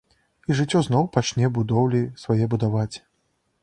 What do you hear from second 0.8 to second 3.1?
зноў пачне будоўлі свае будаваць.